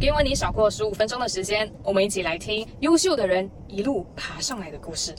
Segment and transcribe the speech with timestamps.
[0.00, 5.12] 给我你少过十五分钟的时间，我们一起来听优秀的人一路爬上来的故事。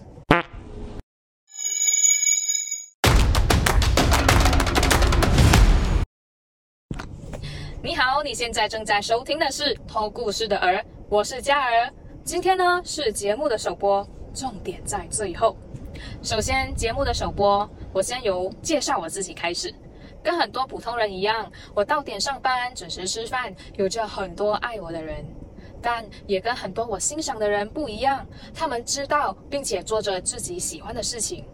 [7.84, 10.76] 你好，你现在正在收听的是《偷故事的儿》，
[11.10, 11.94] 我是嘉儿。
[12.24, 15.58] 今天呢是节目的首播，重点在最后。
[16.24, 19.74] 首先，节目的首播，我先由介绍我自己开始。
[20.24, 25.26] 跟很多普通人一样，我到点上班，准时吃饭，有着很多爱我的人。
[25.82, 31.46] 但也跟很多我欣赏的人不一样，他们知道并且做着自己喜欢的事情。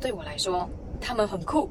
[0.00, 0.68] 对我来说，
[1.00, 1.68] 他们很酷。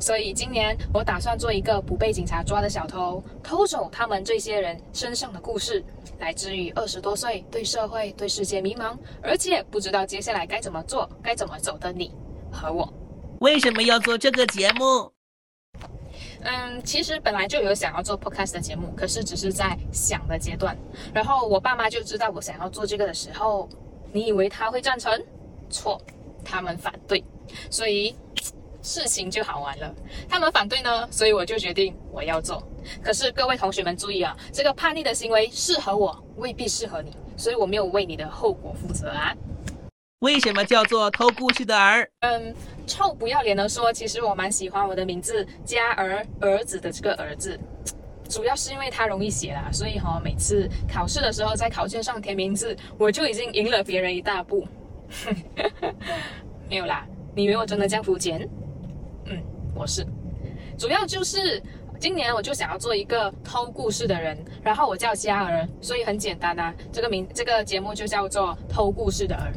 [0.00, 5.82] 所以今年我打算做一个不被警察抓的小偷，偷走他们这些人身上的故事，
[6.18, 12.12] 来治愈二十多岁对社会、对世界迷茫，而且不知道接下来该怎么做、该怎么走的你
[12.52, 12.92] 和我。
[13.40, 15.12] 为什么要做这个节目？
[16.42, 20.76] 嗯，其实本来就有想要做 podcast 的节目，可是只是在想的阶段。
[21.12, 23.68] 然后我爸妈就知道我想要做这个的时候，
[24.12, 25.20] 你以为他会赞成？
[25.68, 26.00] 错，
[26.44, 27.22] 他们反对。
[27.70, 28.14] 所以
[28.82, 29.94] 事情就好玩了。
[30.28, 32.62] 他们反对呢，所以我就决定我要做。
[33.02, 39.34] 可是各位同学们注意啊，这个叛逆的行为适合我，未必适合你，所以我没有为你的后果负责啊。
[40.20, 42.10] 为什么叫做偷故事的儿？
[42.20, 42.52] 嗯，
[42.88, 47.56] 臭不要脸的说，其实我蛮喜欢我的名字“佳儿儿子”的这个“儿子”，
[48.28, 54.66] 主要是因为它容易写啦，所以哈，每次考试的时候在考卷上填名字，我就已经赢了别人一大步。
[56.68, 58.40] 没有啦，你以为我真的这样肤浅？
[59.26, 59.40] 嗯，
[59.72, 60.04] 我是，
[60.76, 61.62] 主要就是
[62.00, 69.52] 今年我就想要做一个偷故事的人，然后我叫嘉儿，所以很简单啊，这个名这个节目就叫做“偷故事的儿”。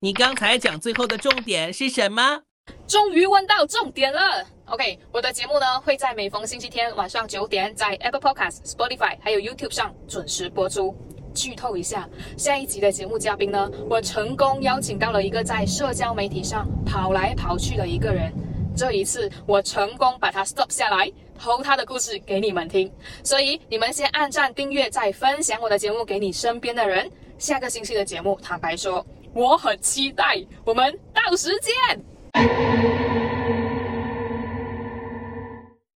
[0.00, 2.42] 你刚才讲最后的重点是什么？
[2.86, 4.44] 终于问到重点了。
[4.66, 10.94] OK，我的节目呢会在每逢星期天晚上九点，在 Apple Podcast、Spotify 还有 YouTube 上准时播出。
[11.32, 18.30] 剧透一下，下一集的节目嘉宾呢，我成功邀请到了一个在社交媒体上跑来跑去的一个人。
[18.76, 22.92] 这一次我成功把他 stop 下来，偷他的故事给你们听。
[23.24, 27.10] 所以你们先按赞、订阅，再分享我的节目给你身边的人。
[27.38, 29.04] 下个星期的节目，坦白说。
[29.36, 32.75] 我很期待，我们到时见。